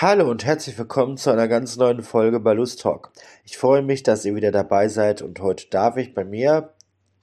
Hallo 0.00 0.30
und 0.30 0.44
herzlich 0.44 0.78
willkommen 0.78 1.16
zu 1.16 1.28
einer 1.30 1.48
ganz 1.48 1.76
neuen 1.76 2.04
Folge 2.04 2.38
Balus 2.38 2.76
Talk. 2.76 3.10
Ich 3.42 3.58
freue 3.58 3.82
mich, 3.82 4.04
dass 4.04 4.24
ihr 4.24 4.36
wieder 4.36 4.52
dabei 4.52 4.86
seid 4.86 5.22
und 5.22 5.40
heute 5.40 5.66
darf 5.70 5.96
ich 5.96 6.14
bei 6.14 6.24
mir 6.24 6.72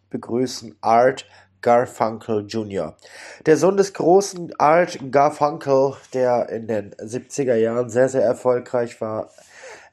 begrüßen 0.09 0.75
Art 0.81 1.25
Garfunkel 1.61 2.45
Jr. 2.45 2.97
Der 3.45 3.55
Sohn 3.55 3.77
des 3.77 3.93
großen 3.93 4.59
Art 4.59 4.99
Garfunkel, 5.09 5.93
der 6.13 6.49
in 6.49 6.67
den 6.67 6.93
70er 6.95 7.55
Jahren 7.55 7.89
sehr, 7.89 8.09
sehr 8.09 8.23
erfolgreich 8.23 8.99
war. 8.99 9.29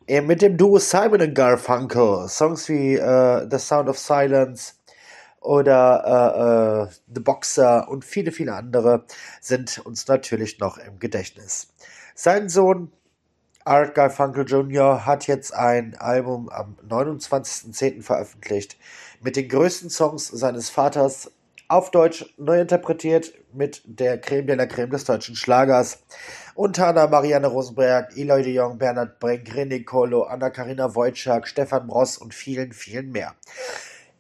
Mit 0.09 0.43
dem 0.43 0.57
Duo 0.57 0.81
Simon 0.81 1.35
Garfunkel. 1.35 2.27
Songs 2.29 2.69
wie 2.69 2.99
uh, 2.99 3.49
The 3.49 3.59
Sound 3.59 3.89
of 3.91 3.97
Silence 3.97 4.73
oder 5.41 6.89
uh, 6.89 6.89
uh, 6.89 6.93
The 7.15 7.21
Boxer 7.21 7.89
und 7.89 8.05
viele, 8.05 8.33
viele 8.33 8.55
andere 8.55 9.05
sind 9.41 9.79
uns 9.87 10.09
natürlich 10.09 10.59
noch 10.59 10.79
im 10.79 10.99
Gedächtnis. 10.99 11.69
Sein 12.25 12.49
Sohn 12.49 12.93
Art 13.65 13.97
Garfunkel 13.97 14.45
Jr. 14.49 15.05
hat 15.07 15.27
jetzt 15.27 15.53
ein 15.53 15.97
Album 15.99 16.49
am 16.51 16.77
29.10. 16.89 18.01
veröffentlicht 18.01 18.77
mit 19.23 19.35
den 19.35 19.49
größten 19.49 19.91
Songs 19.91 20.29
seines 20.29 20.71
Vaters 20.71 21.33
auf 21.67 21.91
Deutsch 21.91 22.33
neu 22.39 22.61
interpretiert 22.61 23.33
mit 23.53 23.83
der 23.87 24.21
Creme 24.21 24.47
de 24.47 24.55
la 24.55 24.67
Creme 24.67 24.91
des 24.91 25.03
deutschen 25.03 25.35
Schlagers. 25.35 26.05
Unter 26.55 26.87
anderem 26.87 27.11
Marianne 27.11 27.49
Rosenberg, 27.49 28.17
Eloy 28.17 28.45
de 28.45 28.55
Jong, 28.55 28.79
Bernhard 28.79 29.19
Brink, 29.19 29.49
René 29.49 29.85
Kolo, 29.85 30.23
Anna-Karina 30.23 30.95
Wojcik, 30.95 31.49
Stefan 31.49 31.89
Bross 31.89 32.19
und 32.19 32.35
vielen, 32.35 32.71
vielen 32.71 33.11
mehr. 33.11 33.35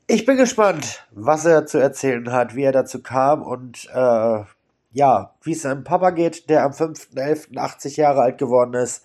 Ich 0.08 0.26
bin 0.26 0.36
gespannt, 0.36 1.06
was 1.12 1.44
er 1.44 1.66
zu 1.66 1.78
erzählen 1.78 2.32
hat, 2.32 2.56
wie 2.56 2.64
er 2.64 2.72
dazu 2.72 3.00
kam 3.00 3.42
und 3.42 3.88
äh, 3.94 4.42
ja, 4.92 5.34
wie 5.42 5.52
es 5.52 5.62
seinem 5.62 5.84
Papa 5.84 6.10
geht, 6.10 6.48
der 6.50 6.62
am 6.62 6.72
5.11. 6.72 7.58
80 7.58 7.96
Jahre 7.96 8.22
alt 8.22 8.38
geworden 8.38 8.74
ist. 8.74 9.04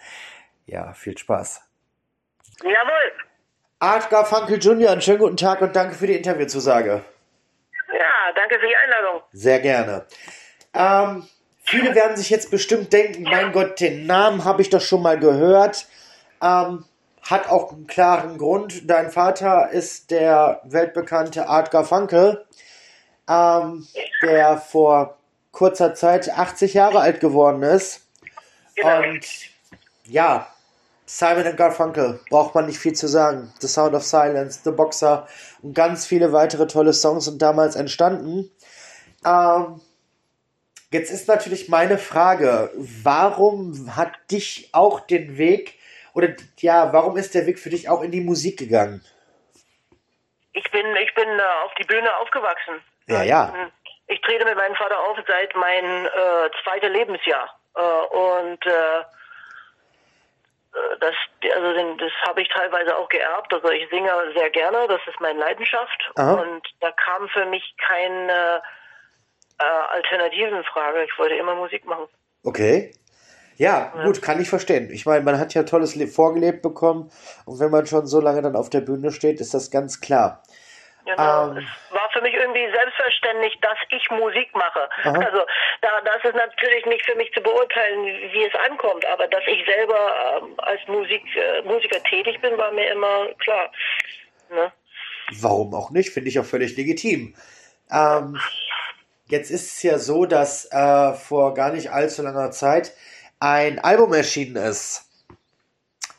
Ja, 0.66 0.94
viel 0.94 1.18
Spaß. 1.18 1.62
Jawohl. 2.62 3.14
Art 3.80 4.10
Garfunkel 4.10 4.58
Jr., 4.58 4.92
einen 4.92 5.02
schönen 5.02 5.20
guten 5.20 5.38
Tag 5.38 5.62
und 5.62 5.76
danke 5.76 5.96
für 5.96 6.08
die 6.08 6.16
Interviewzusage. 6.16 7.04
Ja, 7.94 8.34
danke 8.36 8.60
für 8.60 8.68
die 8.68 8.76
Einladung. 8.76 9.22
Sehr 9.32 9.60
gerne. 9.60 10.06
Ähm, 10.74 11.28
viele 11.64 11.96
werden 11.96 12.18
sich 12.18 12.30
jetzt 12.30 12.52
bestimmt 12.52 12.92
denken, 12.92 13.24
mein 13.24 13.52
Gott, 13.52 13.80
den 13.80 14.06
Namen 14.08 14.44
habe 14.44 14.62
ich 14.62 14.70
doch 14.70 14.82
schon 14.82 15.04
mal 15.04 15.20
gehört. 15.20 15.88
Ähm, 16.42 16.86
hat 17.22 17.50
auch 17.50 17.72
einen 17.72 17.88
klaren 17.88 18.38
Grund. 18.38 18.90
Dein 18.90 19.12
Vater 19.12 19.70
ist 19.70 20.12
der 20.12 20.62
weltbekannte 20.64 21.48
Art 21.48 21.72
Garfunkel, 21.72 22.46
ähm, 23.30 23.88
der 24.24 24.58
vor 24.58 25.17
kurzer 25.58 25.96
Zeit 25.96 26.30
80 26.30 26.76
Jahre 26.76 27.00
alt 27.00 27.20
geworden 27.20 27.64
ist. 27.64 28.08
Genau. 28.76 29.10
Und 29.10 29.26
ja, 30.06 30.48
Simon 31.08 31.56
Garfunkel, 31.56 32.20
braucht 32.30 32.54
man 32.54 32.68
nicht 32.68 32.78
viel 32.78 32.94
zu 32.94 33.08
sagen. 33.08 33.52
The 33.60 33.68
Sound 33.68 33.96
of 33.96 34.04
Silence, 34.04 34.60
The 34.64 34.70
Boxer 34.70 35.28
und 35.64 35.74
ganz 35.74 36.06
viele 36.06 36.32
weitere 36.32 36.68
tolle 36.68 36.94
Songs 36.94 37.26
sind 37.26 37.42
damals 37.42 37.76
entstanden. 37.76 38.52
Ähm, 39.26 39.82
jetzt 40.92 41.10
ist 41.10 41.28
natürlich 41.28 41.70
meine 41.70 41.98
Frage, 41.98 42.70
warum 42.76 43.96
hat 43.96 44.12
dich 44.30 44.70
auch 44.74 45.00
den 45.00 45.40
Weg, 45.40 45.80
oder 46.14 46.36
ja, 46.60 46.94
warum 46.94 47.18
ist 47.18 47.34
der 47.34 47.48
Weg 47.48 47.58
für 47.58 47.72
dich 47.72 47.90
auch 47.90 48.04
in 48.04 48.12
die 48.12 48.22
Musik 48.22 48.60
gegangen? 48.60 49.04
Ich 50.54 50.70
bin, 50.70 50.86
ich 51.04 51.16
bin 51.16 51.28
äh, 51.28 51.66
auf 51.66 51.74
die 51.80 51.86
Bühne 51.86 52.16
aufgewachsen. 52.18 52.76
Ja, 53.08 53.24
ja. 53.24 53.72
Ich 54.08 54.22
trete 54.22 54.46
mit 54.46 54.56
meinem 54.56 54.76
Vater 54.76 55.00
auf 55.00 55.18
seit 55.28 55.56
mein 55.56 56.06
äh, 56.06 56.50
zweites 56.64 56.90
Lebensjahr. 56.90 57.50
Äh, 57.76 57.82
und 57.82 58.66
äh, 58.66 59.04
das, 61.00 61.14
also 61.56 61.96
das 61.98 62.12
habe 62.28 62.42
ich 62.42 62.50
teilweise 62.50 62.96
auch 62.96 63.10
geerbt. 63.10 63.54
Also 63.54 63.70
ich 63.72 63.90
singe 63.90 64.12
sehr 64.36 64.50
gerne, 64.50 64.88
das 64.88 65.02
ist 65.08 65.20
meine 65.20 65.40
Leidenschaft. 65.40 66.12
Aha. 66.16 66.34
Und 66.34 66.68
da 66.80 66.92
kam 66.92 67.28
für 67.30 67.46
mich 67.46 67.76
keine 67.86 68.62
äh, 69.60 69.64
Alternativen 69.64 70.58
in 70.58 70.64
Frage. 70.64 71.04
Ich 71.04 71.18
wollte 71.18 71.36
immer 71.36 71.56
Musik 71.56 71.86
machen. 71.86 72.08
Okay. 72.44 72.94
Ja, 73.58 73.92
gut, 74.04 74.22
kann 74.22 74.40
ich 74.40 74.50
verstehen. 74.50 74.92
Ich 74.92 75.08
meine, 75.08 75.26
man 75.26 75.40
hat 75.40 75.56
ja 75.56 75.64
tolles 75.64 75.96
Le 75.96 76.06
vorgelebt 76.06 76.62
bekommen 76.62 77.12
und 77.46 77.60
wenn 77.60 77.72
man 77.72 77.88
schon 77.88 78.06
so 78.06 78.22
lange 78.22 78.44
dann 78.44 78.56
auf 78.56 78.70
der 78.70 78.82
Bühne 78.82 79.12
steht, 79.12 79.42
ist 79.42 79.56
das 79.56 79.72
ganz 79.72 80.00
klar. 80.00 80.44
Genau. 81.08 81.52
Ähm. 81.52 81.58
es 81.58 81.94
war 81.94 82.10
für 82.12 82.22
mich 82.22 82.34
irgendwie 82.34 82.70
selbstverständlich, 82.70 83.58
dass 83.62 83.78
ich 83.90 84.10
Musik 84.12 84.54
mache. 84.54 84.90
Aha. 85.04 85.20
Also 85.26 85.42
da, 85.82 85.90
das 86.04 86.24
ist 86.24 86.36
natürlich 86.36 86.86
nicht 86.86 87.06
für 87.06 87.16
mich 87.16 87.32
zu 87.34 87.42
beurteilen, 87.42 88.04
wie 88.06 88.44
es 88.44 88.54
ankommt, 88.70 89.06
aber 89.06 89.28
dass 89.28 89.44
ich 89.48 89.66
selber 89.66 90.42
ähm, 90.42 90.54
als 90.58 90.82
Musik, 90.88 91.24
äh, 91.36 91.62
Musiker 91.62 92.04
tätig 92.04 92.42
bin, 92.42 92.58
war 92.58 92.72
mir 92.72 92.92
immer 92.92 93.28
klar. 93.40 93.72
Ne? 94.50 94.72
Warum 95.40 95.74
auch 95.74 95.92
nicht? 95.92 96.10
Finde 96.10 96.30
ich 96.30 96.40
auch 96.40 96.46
völlig 96.46 96.76
legitim. 96.76 97.36
Ähm, 97.90 98.38
jetzt 99.28 99.50
ist 99.50 99.74
es 99.74 99.84
ja 99.84 100.00
so, 100.00 100.26
dass 100.26 100.70
äh, 100.72 101.14
vor 101.14 101.54
gar 101.54 101.72
nicht 101.72 101.92
allzu 101.92 102.22
langer 102.22 102.52
Zeit 102.52 102.92
ein 103.40 103.80
Album 103.80 104.14
erschienen 104.14 104.58
ist. 104.58 105.06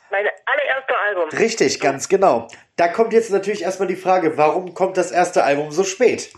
Mein 0.09 0.25
allererste 0.45 0.97
Album. 0.97 1.29
Richtig, 1.29 1.79
ganz 1.79 2.09
genau. 2.09 2.47
Da 2.79 2.87
kommt 2.87 3.11
jetzt 3.11 3.29
natürlich 3.29 3.63
erstmal 3.63 3.89
die 3.89 3.97
Frage, 3.97 4.37
warum 4.37 4.73
kommt 4.73 4.95
das 4.95 5.11
erste 5.11 5.43
Album 5.43 5.69
so 5.69 5.83
spät? 5.83 6.31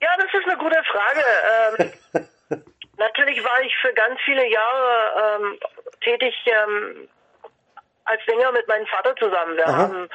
Ja, 0.00 0.10
das 0.16 0.32
ist 0.32 0.48
eine 0.48 0.56
gute 0.56 0.80
Frage. 0.84 1.92
Ähm, 2.14 2.62
natürlich 2.96 3.42
war 3.42 3.60
ich 3.62 3.74
für 3.78 3.92
ganz 3.94 4.20
viele 4.24 4.48
Jahre 4.48 5.40
ähm, 5.42 5.58
tätig 6.04 6.36
ähm, 6.46 7.08
als 8.04 8.24
Sänger 8.26 8.52
mit 8.52 8.68
meinem 8.68 8.86
Vater 8.86 9.16
zusammen. 9.16 9.56
Wir 9.56 9.66
Aha. 9.66 9.76
haben 9.76 10.08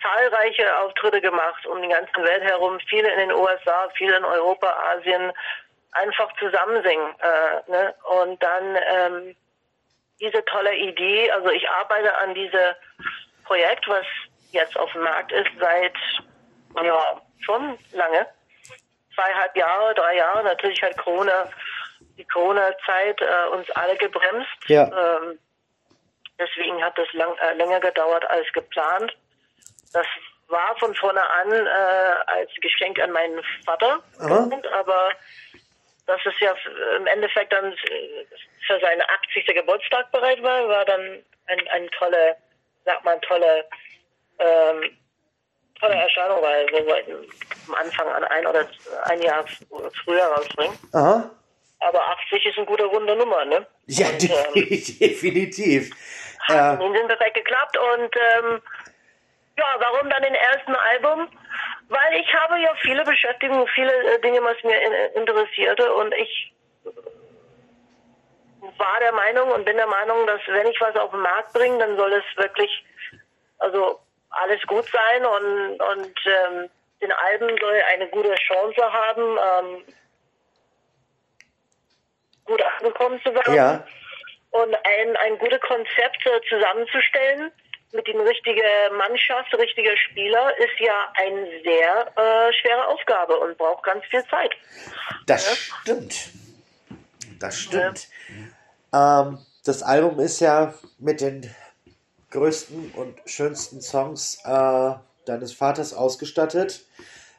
zahlreiche 0.00 0.78
Auftritte 0.78 1.20
gemacht 1.20 1.66
um 1.66 1.82
die 1.82 1.88
ganze 1.88 2.16
Welt 2.16 2.44
herum, 2.44 2.78
viele 2.88 3.12
in 3.12 3.28
den 3.28 3.32
USA, 3.32 3.90
viele 3.98 4.16
in 4.16 4.24
Europa, 4.24 4.74
Asien, 4.94 5.34
einfach 5.92 6.32
zusammen 6.38 6.82
singen. 6.82 7.14
Äh, 7.18 7.70
ne? 7.70 7.94
Und 8.22 8.42
dann 8.42 8.78
ähm, 8.90 9.36
diese 10.18 10.42
tolle 10.46 10.74
Idee, 10.76 11.30
also 11.32 11.50
ich 11.50 11.68
arbeite 11.68 12.16
an 12.16 12.32
diesem 12.32 12.74
Projekt, 13.46 13.86
was 13.88 14.04
jetzt 14.50 14.76
auf 14.78 14.90
dem 14.92 15.02
Markt 15.02 15.32
ist, 15.32 15.50
seit 15.58 15.94
ja, 16.82 17.20
schon 17.44 17.78
lange 17.92 18.26
zweieinhalb 19.14 19.56
Jahre, 19.56 19.94
drei 19.94 20.16
Jahre. 20.16 20.44
Natürlich 20.44 20.80
hat 20.82 20.96
Corona, 20.98 21.48
die 22.18 22.26
Corona-Zeit 22.26 23.20
äh, 23.20 23.48
uns 23.52 23.70
alle 23.70 23.96
gebremst. 23.96 24.50
Ja. 24.66 24.84
Ähm, 24.84 25.38
deswegen 26.38 26.82
hat 26.82 26.96
das 26.98 27.10
lang, 27.12 27.34
äh, 27.38 27.54
länger 27.54 27.80
gedauert 27.80 28.28
als 28.28 28.46
geplant. 28.52 29.16
Das 29.92 30.06
war 30.48 30.76
von 30.78 30.94
vorne 30.94 31.22
an 31.22 31.52
äh, 31.52 32.38
als 32.38 32.50
Geschenk 32.60 33.00
an 33.00 33.10
meinen 33.10 33.42
Vater, 33.64 34.00
gemeint, 34.18 34.66
aber 34.72 35.10
dass 36.06 36.20
es 36.24 36.38
ja 36.38 36.54
im 36.96 37.06
Endeffekt 37.08 37.52
dann 37.52 37.74
für 38.66 38.80
seinen 38.80 39.02
80. 39.02 39.46
Geburtstag 39.46 40.12
bereit 40.12 40.40
war, 40.42 40.68
war 40.68 40.84
dann 40.84 41.24
ein, 41.46 41.68
ein 41.68 41.88
tolle, 41.98 42.36
sag 42.86 43.04
mal, 43.04 43.20
tolle 43.20 43.64
ähm, 44.38 44.96
tolle 45.80 45.94
Erscheinung, 45.94 46.42
weil 46.42 46.66
wir 46.68 46.86
wollten 46.86 47.12
am 47.68 47.74
Anfang 47.74 48.08
an 48.08 48.24
ein 48.24 48.46
oder 48.46 48.66
ein 49.04 49.22
Jahr 49.22 49.44
früher 50.04 50.24
rausbringen. 50.24 50.78
Aha. 50.92 51.30
Aber 51.80 52.02
80 52.30 52.46
ist 52.46 52.56
eine 52.56 52.66
gute 52.66 52.84
runde 52.84 53.14
Nummer, 53.16 53.44
ne? 53.44 53.66
Ja, 53.86 54.08
Und, 54.08 54.24
ähm, 54.24 54.54
definitiv. 54.54 55.90
hat 56.40 56.80
Äh, 56.80 56.84
in 56.84 56.92
den 56.92 57.06
perfekt 57.06 57.34
geklappt 57.34 57.76
und 57.76 58.16
ähm, 58.16 58.62
ja, 59.58 59.64
warum 59.78 60.08
dann 60.10 60.22
den 60.22 60.34
ersten 60.34 60.74
Album? 60.74 61.28
Weil 61.88 62.20
ich 62.20 62.34
habe 62.34 62.58
ja 62.60 62.74
viele 62.82 63.04
Beschäftigungen, 63.04 63.66
viele 63.74 63.92
äh, 63.92 64.20
Dinge, 64.20 64.42
was 64.42 64.56
mir 64.64 64.80
in, 64.80 65.20
interessierte 65.20 65.92
und 65.94 66.14
ich 66.14 66.52
war 68.60 69.00
der 69.00 69.12
Meinung 69.12 69.50
und 69.50 69.64
bin 69.64 69.76
der 69.76 69.86
Meinung, 69.86 70.26
dass 70.26 70.40
wenn 70.46 70.66
ich 70.66 70.80
was 70.80 70.96
auf 70.96 71.10
den 71.10 71.20
Markt 71.20 71.52
bringe, 71.52 71.78
dann 71.78 71.96
soll 71.96 72.12
es 72.12 72.24
wirklich, 72.36 72.84
also 73.58 74.00
alles 74.30 74.62
gut 74.66 74.86
sein 74.86 75.24
und, 75.24 75.80
und 75.80 76.14
ähm, 76.26 76.70
den 77.00 77.12
Alben 77.12 77.56
soll 77.60 77.82
eine 77.92 78.08
gute 78.08 78.34
Chance 78.34 78.82
haben, 78.92 79.22
ähm, 79.22 79.84
gut 82.44 82.62
angekommen 82.62 83.20
zu 83.22 83.34
werden 83.34 83.54
ja, 83.54 83.84
und 84.50 84.74
ein, 84.74 85.16
ein 85.16 85.38
gutes 85.38 85.60
Konzept 85.60 86.26
äh, 86.26 86.40
zusammenzustellen 86.48 87.52
mit 87.92 88.06
den 88.06 88.20
richtigen 88.20 88.96
Mannschaft, 88.96 89.54
richtiger 89.54 89.96
Spieler, 89.96 90.56
ist 90.58 90.78
ja 90.78 91.12
eine 91.14 91.46
sehr 91.62 92.12
äh, 92.16 92.52
schwere 92.52 92.86
Aufgabe 92.88 93.36
und 93.38 93.56
braucht 93.56 93.84
ganz 93.84 94.04
viel 94.06 94.24
Zeit. 94.26 94.54
das 95.46 95.56
stimmt. 95.56 96.14
Das 97.38 97.58
stimmt. 97.58 98.08
Ähm, 98.92 99.38
das 99.64 99.82
Album 99.82 100.20
ist 100.20 100.40
ja 100.40 100.74
mit 100.98 101.20
den 101.20 101.54
größten 102.30 102.92
und 102.92 103.18
schönsten 103.26 103.80
Songs 103.80 104.40
äh, 104.44 104.94
deines 105.26 105.52
Vaters 105.52 105.94
ausgestattet. 105.94 106.84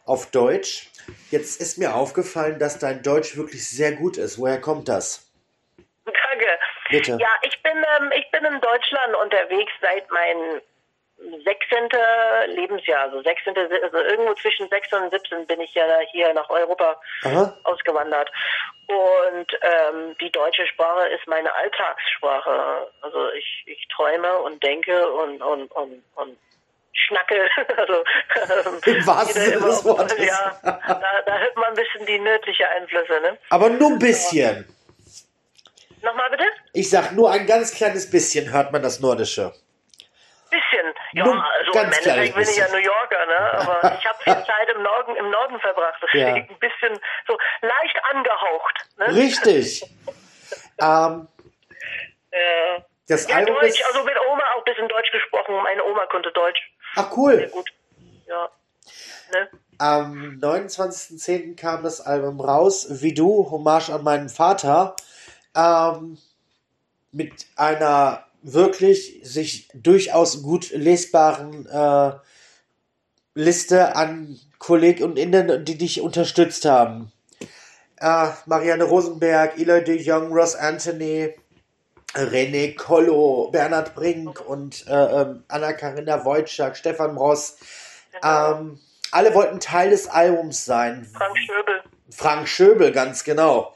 Auf 0.06 0.32
Deutsch. 0.32 0.90
Jetzt 1.32 1.60
ist 1.60 1.78
mir 1.78 1.96
aufgefallen, 1.96 2.60
dass 2.60 2.80
dein 2.80 3.04
Deutsch 3.04 3.36
wirklich 3.36 3.68
sehr 3.70 3.92
gut 3.94 4.18
ist. 4.18 4.38
Woher 4.38 4.60
kommt 4.62 4.88
das? 4.88 5.30
Danke. 6.06 6.48
Bitte. 6.90 7.18
Ja, 7.20 7.28
ich 7.42 7.62
bin, 7.62 7.74
ähm, 8.00 8.12
ich 8.18 8.32
bin 8.32 8.46
in 8.46 8.62
Deutschland 8.62 9.16
unterwegs 9.22 9.72
seit 9.82 10.10
meinem 10.10 10.62
16. 11.18 11.90
Lebensjahr, 12.56 13.04
also 13.04 13.22
16. 13.22 13.58
Also 13.58 13.98
irgendwo 13.98 14.34
zwischen 14.36 14.70
16 14.70 15.04
und 15.04 15.12
17 15.12 15.48
bin 15.48 15.62
ich 15.62 15.74
ja 15.74 15.86
hier 16.12 16.34
nach 16.34 16.50
Europa 16.50 17.00
Aha. 17.24 17.58
ausgewandert. 17.64 18.32
Und 18.88 19.48
ähm, 19.62 20.16
die 20.22 20.32
deutsche 20.32 20.66
Sprache 20.68 21.08
ist 21.10 21.28
meine 21.28 21.54
Alltagssprache. 21.54 22.92
Also 23.02 23.32
ich, 23.32 23.64
ich 23.66 23.88
träume 23.96 24.38
und 24.40 24.64
denke 24.64 25.12
und, 25.12 25.42
und, 25.42 25.72
und, 25.72 26.04
und 26.16 26.38
schnacke. 26.94 27.50
Also, 27.78 28.04
Im 28.86 29.08
wahrsten 29.08 29.42
Sinne 29.42 29.66
des 29.66 29.86
Wortes. 29.86 30.18
Ja, 30.26 30.60
da, 30.64 30.80
da 31.26 31.38
hört 31.38 31.56
man 31.56 31.66
ein 31.66 31.76
bisschen 31.76 32.06
die 32.06 32.20
nördliche 32.20 32.68
Einflüsse. 32.70 33.22
Ne? 33.22 33.38
Aber 33.50 33.70
nur 33.70 33.92
ein 33.92 34.00
bisschen. 34.00 34.68
Nochmal 36.02 36.30
bitte? 36.32 36.46
Ich 36.74 36.90
sag 36.90 37.12
nur 37.14 37.32
ein 37.32 37.46
ganz 37.46 37.74
kleines 37.74 38.10
bisschen 38.10 38.52
hört 38.52 38.72
man 38.72 38.82
das 38.82 39.00
Nordische. 39.00 39.54
Bisschen. 40.50 40.94
Ja, 41.18 41.46
also 41.60 41.72
im 41.72 41.86
Endeffekt 41.86 42.36
bin 42.36 42.44
ich 42.44 42.58
ja. 42.58 42.68
New 42.70 42.78
Yorker, 42.78 43.26
ne? 43.26 43.40
Aber 43.60 43.98
ich 44.00 44.06
habe 44.06 44.18
viel 44.24 44.34
Zeit 44.46 44.70
im 44.76 44.82
Norden, 44.84 45.16
im 45.16 45.30
Norden 45.30 45.60
verbracht. 45.60 46.00
Deswegen 46.04 46.28
Ja. 46.28 46.34
ein 46.36 46.60
bisschen 46.60 47.00
so 47.28 47.38
leicht 47.62 47.98
angehaucht. 48.12 48.86
Ne? 48.98 49.16
Richtig. 49.16 49.84
ähm, 50.80 51.28
Äh, 52.32 52.82
das 53.08 53.28
ja, 53.28 53.38
Album 53.38 53.56
Deutsch, 53.56 53.80
ist. 53.80 53.86
also 53.86 54.04
mit 54.04 54.16
Oma 54.30 54.44
auch 54.56 54.60
ein 54.60 54.64
bisschen 54.66 54.88
Deutsch 54.90 55.12
gesprochen. 55.12 55.56
Meine 55.64 55.84
Oma 55.84 56.06
konnte 56.08 56.32
Deutsch. 56.32 56.60
Ach 56.96 57.04
Sehr 57.10 57.18
cool. 57.18 57.50
gut. 57.54 57.70
Ja. 58.28 58.50
Ne? 59.32 59.50
Am 59.80 60.40
29.10. 60.42 61.56
kam 61.60 61.84
das 61.84 62.02
Album 62.02 62.40
raus, 62.42 62.88
wie 63.02 63.14
du, 63.14 63.50
Hommage 63.50 63.90
an 63.92 64.04
meinen 64.04 64.30
Vater, 64.30 64.96
ähm, 65.56 66.18
mit 67.12 67.46
einer 67.56 68.26
wirklich 68.42 69.20
sich 69.24 69.70
durchaus 69.74 70.44
gut 70.44 70.72
lesbaren 70.72 71.66
äh, 71.68 72.12
Liste 73.34 73.96
an 73.96 74.40
KollegInnen, 74.60 75.66
die 75.66 75.78
dich 75.78 76.02
unterstützt 76.02 76.66
haben. 76.66 77.12
Äh, 78.00 78.30
Marianne 78.46 78.84
Rosenberg, 78.84 79.58
Eloy 79.60 79.84
de 79.84 80.02
Jong, 80.02 80.32
Ross 80.32 80.56
Anthony, 80.56 81.34
René 82.16 82.76
Kollo, 82.76 83.50
Bernhard 83.52 83.94
Brink 83.96 84.42
und 84.48 84.88
äh, 84.88 84.94
ähm, 84.94 85.44
Anna-Karina 85.48 86.24
Wojcik, 86.26 86.76
Stefan 86.76 87.18
Ross. 87.18 87.58
Ähm, 88.24 88.80
alle 89.12 89.34
wollten 89.34 89.60
Teil 89.60 89.92
des 89.92 90.08
Albums 90.08 90.66
sein. 90.66 91.08
Frank 91.14 91.38
Schöbel. 91.38 91.84
Frank 92.10 92.48
Schöbel, 92.48 92.92
ganz 92.92 93.24
genau. 93.24 93.76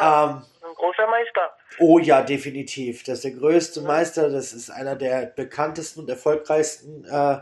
Ja, 0.00 0.24
Ähm, 0.24 0.44
ein 0.62 0.74
großer 0.74 1.06
Meister. 1.06 1.56
Oh 1.78 1.98
ja, 1.98 2.22
definitiv. 2.22 3.02
Das 3.04 3.18
ist 3.18 3.24
der 3.24 3.32
größte 3.32 3.80
Meister. 3.82 4.30
Das 4.30 4.52
ist 4.52 4.70
einer 4.70 4.96
der 4.96 5.26
bekanntesten 5.26 6.00
und 6.00 6.10
erfolgreichsten 6.10 7.04
äh, 7.04 7.38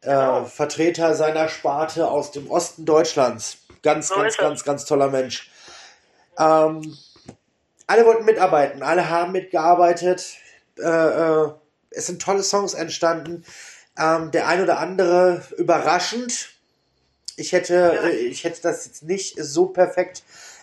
Genau. 0.00 0.42
äh, 0.42 0.46
Vertreter 0.46 1.14
seiner 1.14 1.48
Sparte 1.48 2.08
aus 2.08 2.30
dem 2.30 2.50
Osten 2.50 2.84
Deutschlands. 2.84 3.58
Ganz, 3.82 4.08
So 4.08 4.14
ganz, 4.16 4.36
ganz, 4.36 4.64
ganz 4.64 4.84
toller 4.84 5.08
Mensch. 5.08 5.50
Ähm, 6.38 6.96
alle 7.86 8.04
wollten 8.06 8.24
mitarbeiten, 8.24 8.82
alle 8.82 9.08
haben 9.08 9.32
mitgearbeitet. 9.32 10.36
Äh, 10.78 10.82
äh, 10.82 11.50
es 11.90 12.06
sind 12.06 12.22
tolle 12.22 12.42
Songs 12.42 12.74
entstanden. 12.74 13.44
Ähm, 13.98 14.30
der 14.30 14.46
ein 14.46 14.62
oder 14.62 14.78
andere 14.78 15.42
überraschend. 15.56 16.50
Ich 17.36 17.52
hätte, 17.52 17.98
äh, 18.04 18.10
ich 18.10 18.44
hätte 18.44 18.62
das 18.62 18.86
jetzt 18.86 19.02
nicht 19.02 19.36
so 19.42 19.66
perfekt 19.66 20.22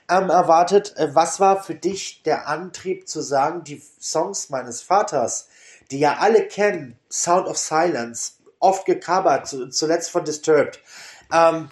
ähm, 0.10 0.30
erwartet. 0.30 0.96
Äh, 0.98 1.14
was 1.14 1.40
war 1.40 1.64
für 1.64 1.76
dich 1.76 2.24
der 2.24 2.48
Antrieb 2.48 3.08
zu 3.08 3.22
sagen, 3.22 3.64
die 3.64 3.82
Songs 4.00 4.50
meines 4.50 4.82
Vaters, 4.82 5.48
die 5.92 6.00
ja 6.00 6.18
alle 6.20 6.48
kennen, 6.48 6.98
Sound 7.10 7.48
of 7.48 7.58
Silence, 7.58 8.34
oft 8.60 8.86
gecovert, 8.86 9.48
zu, 9.48 9.70
zuletzt 9.70 10.10
von 10.10 10.26
Disturbed, 10.26 10.80
ähm, 11.32 11.70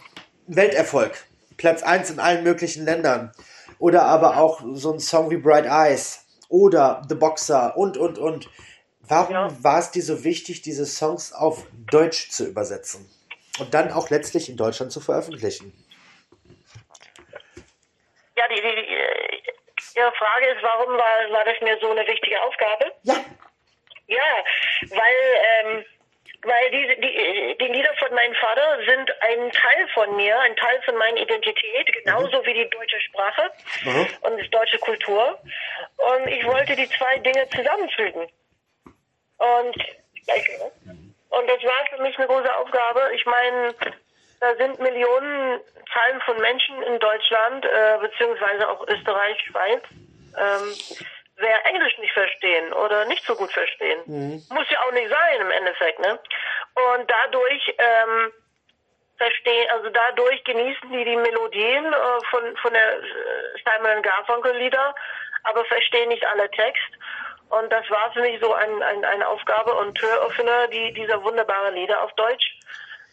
Welterfolg, 0.47 1.13
Platz 1.57 1.83
1 1.83 2.12
in 2.12 2.19
allen 2.19 2.44
möglichen 2.44 2.85
Ländern. 2.85 3.31
Oder 3.80 4.03
aber 4.03 4.38
auch 4.38 4.62
so 4.75 4.94
ein 4.94 5.00
Song 5.00 5.30
wie 5.30 5.38
Bright 5.38 5.65
Eyes 5.65 6.21
oder 6.47 7.01
The 7.09 7.15
Boxer 7.15 7.75
und, 7.75 7.97
und, 7.97 8.18
und. 8.18 8.50
Warum 9.01 9.33
Ja. 9.33 9.63
war 9.63 9.80
es 9.80 9.91
dir 9.91 10.03
so 10.03 10.24
wichtig, 10.24 10.62
diese 10.62 10.85
Songs 10.85 11.33
auf 11.33 11.65
Deutsch 11.91 12.30
zu 12.30 12.45
übersetzen? 12.45 13.09
Und 13.59 13.74
dann 13.74 13.91
auch 13.91 14.09
letztlich 14.09 14.50
in 14.50 14.56
Deutschland 14.56 14.91
zu 14.91 15.00
veröffentlichen? 15.01 15.74
Ja, 18.44 18.56
die, 18.56 18.62
die, 18.62 18.75
die, 18.75 18.94
äh, 18.95 19.42
Ihre 19.95 20.12
Frage 20.13 20.48
ist, 20.48 20.62
warum 20.63 20.94
war, 20.98 21.31
war 21.31 21.45
das 21.45 21.60
mir 21.62 21.78
so 21.80 21.92
eine 21.92 22.06
wichtige 22.07 22.42
Aufgabe? 22.42 22.92
Ja, 23.04 23.16
Ja, 24.07 24.45
weil, 24.90 25.66
ähm, 25.66 25.86
weil 26.44 26.72
diese, 26.72 26.95
die, 26.98 27.57
die 27.60 27.68
Lieder 27.72 27.94
von 27.95 28.13
meinem 28.13 28.36
Vater 28.36 28.80
sind 28.86 29.12
ein 29.22 29.51
Teil 29.51 29.88
von 29.94 30.16
mir, 30.16 30.38
ein 30.40 30.56
Teil 30.57 30.81
von 30.84 30.95
meiner 30.98 31.18
Identität, 31.18 31.92
genauso 32.04 32.45
wie 32.45 32.54
die 32.54 32.69
deutsche 32.69 33.00
Sprache 33.01 33.51
Mhm. 33.84 34.07
und 34.22 34.38
die 34.38 34.50
deutsche 34.50 34.80
Kultur. 34.80 35.40
Und 35.98 36.28
ich 36.28 36.45
wollte 36.45 36.75
die 36.75 36.90
zwei 36.90 37.18
Dinge 37.19 37.48
zusammenfügen. 37.50 38.30
Und, 39.38 39.75
und 41.30 41.48
das 41.50 41.63
war 41.63 41.86
für 41.90 42.01
mich 42.01 42.18
eine 42.18 42.28
große 42.28 42.56
Aufgabe. 42.57 43.12
Ich 43.16 43.25
meine, 43.25 43.74
da 44.44 44.56
sind 44.57 44.78
Millionen 44.80 45.62
Zahlen 45.94 46.22
von 46.25 46.38
Menschen 46.42 46.81
in 46.84 47.00
Deutschland, 47.00 47.66
äh, 47.66 47.98
beziehungsweise 48.01 48.68
auch 48.68 48.86
Österreich, 48.90 49.40
Schweiz, 49.48 49.84
ähm, 50.38 50.75
wer 51.38 51.66
Englisch 51.66 51.98
nicht 52.00 52.12
verstehen 52.12 52.74
oder 52.74 53.06
nicht 53.06 53.25
so 53.25 53.36
gut 53.36 53.54
verstehen. 53.54 54.01
Muss 54.50 54.69
ja 54.69 54.80
auch 54.81 54.92
nicht 54.92 55.10
sein 55.10 55.42
im 55.42 55.51
Endeffekt, 55.51 56.00
ne? 56.00 56.19
Und 56.75 57.10
dadurch 57.10 57.75
ähm, 57.78 58.34
verstehen, 59.18 59.69
also 59.72 59.90
dadurch 59.90 60.44
genießen 60.44 60.92
die 60.92 61.06
die 61.06 61.16
Melodien 61.16 61.86
äh, 61.86 62.25
von 62.30 62.57
von 62.57 62.74
der 62.74 62.98
äh, 62.98 63.04
Simon 63.63 64.01
Garfunkel 64.01 64.57
Lieder, 64.57 64.94
aber 65.44 65.63
verstehen 65.66 66.10
nicht 66.10 66.25
alle 66.28 66.51
Text. 66.51 66.92
Und 67.50 67.72
das 67.72 67.90
war 67.90 68.12
für 68.12 68.22
mich 68.22 68.42
so 68.42 68.51
ein, 68.51 68.81
ein, 68.81 69.06
eine 69.06 69.28
Aufgabe 69.28 69.74
und 69.75 69.95
Türöffner, 69.95 70.68
die 70.68 70.92
dieser 70.94 71.24
wunderbare 71.24 71.72
Lieder 71.72 72.01
auf 72.04 72.12
Deutsch 72.16 72.57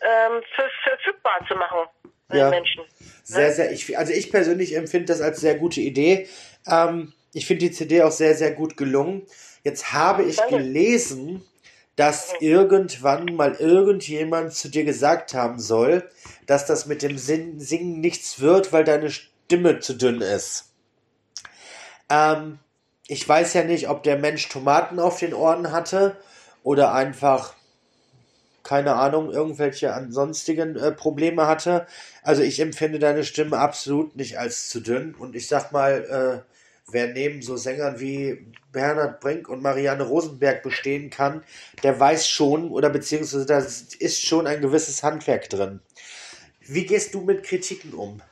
ähm, 0.00 0.42
ver 0.54 0.64
verfügbar 0.84 1.44
zu 1.48 1.54
machen 1.54 1.88
für 2.30 2.36
Ja. 2.36 2.50
den 2.50 2.50
Menschen. 2.50 2.84
Sehr, 3.24 3.52
sehr, 3.52 3.72
ich, 3.72 3.96
also 3.98 4.12
ich 4.12 4.30
persönlich 4.30 4.74
empfinde 4.76 5.06
das 5.06 5.20
als 5.20 5.40
sehr 5.40 5.56
gute 5.56 5.80
Idee. 5.80 6.28
Ähm, 6.66 7.12
ich 7.32 7.46
finde 7.46 7.66
die 7.66 7.72
CD 7.72 8.02
auch 8.02 8.10
sehr, 8.12 8.34
sehr 8.34 8.52
gut 8.52 8.76
gelungen. 8.76 9.26
Jetzt 9.62 9.92
habe 9.92 10.24
ich 10.24 10.36
Danke. 10.36 10.56
gelesen, 10.56 11.44
dass 11.96 12.32
irgendwann 12.40 13.26
mal 13.36 13.54
irgendjemand 13.54 14.54
zu 14.54 14.68
dir 14.68 14.84
gesagt 14.84 15.34
haben 15.34 15.58
soll, 15.60 16.08
dass 16.46 16.66
das 16.66 16.86
mit 16.86 17.02
dem 17.02 17.18
Sing 17.18 17.60
Singen 17.60 18.00
nichts 18.00 18.40
wird, 18.40 18.72
weil 18.72 18.84
deine 18.84 19.10
Stimme 19.10 19.80
zu 19.80 19.94
dünn 19.94 20.20
ist. 20.22 20.72
Ähm, 22.08 22.58
ich 23.06 23.28
weiß 23.28 23.54
ja 23.54 23.64
nicht, 23.64 23.88
ob 23.88 24.02
der 24.02 24.16
Mensch 24.16 24.48
Tomaten 24.48 24.98
auf 24.98 25.18
den 25.18 25.34
Ohren 25.34 25.72
hatte 25.72 26.16
oder 26.62 26.94
einfach 26.94 27.54
keine 28.62 28.94
Ahnung, 28.94 29.32
irgendwelche 29.32 29.94
ansonstigen 29.94 30.76
äh, 30.76 30.92
Probleme 30.92 31.46
hatte. 31.46 31.86
Also 32.22 32.42
ich 32.42 32.60
empfinde 32.60 32.98
deine 32.98 33.24
Stimme 33.24 33.58
absolut 33.58 34.16
nicht 34.16 34.38
als 34.38 34.68
zu 34.68 34.80
dünn. 34.80 35.14
Und 35.14 35.34
ich 35.34 35.48
sag 35.48 35.72
mal, 35.72 36.44
äh, 36.44 36.50
wer 36.92 37.08
neben 37.08 37.42
so 37.42 37.56
Sängern 37.56 38.00
wie 38.00 38.46
Bernhard 38.72 39.20
Brink 39.20 39.48
und 39.48 39.62
Marianne 39.62 40.02
Rosenberg 40.02 40.62
bestehen 40.62 41.10
kann, 41.10 41.44
der 41.82 41.98
weiß 41.98 42.28
schon 42.28 42.70
oder 42.70 42.90
beziehungsweise 42.90 43.46
da 43.46 43.58
ist 43.58 44.26
schon 44.26 44.46
ein 44.46 44.60
gewisses 44.60 45.02
Handwerk 45.02 45.48
drin. 45.48 45.80
Wie 46.60 46.86
gehst 46.86 47.14
du 47.14 47.20
mit 47.22 47.44
Kritiken 47.44 47.94
um? 47.94 48.22